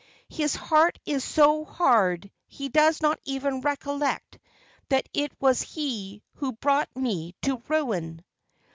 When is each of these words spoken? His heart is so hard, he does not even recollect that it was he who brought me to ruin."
His 0.29 0.55
heart 0.55 0.97
is 1.05 1.23
so 1.23 1.63
hard, 1.63 2.31
he 2.47 2.69
does 2.69 3.03
not 3.03 3.19
even 3.23 3.61
recollect 3.61 4.39
that 4.89 5.07
it 5.13 5.31
was 5.39 5.61
he 5.61 6.23
who 6.37 6.53
brought 6.53 6.89
me 6.95 7.35
to 7.43 7.57
ruin." 7.67 8.25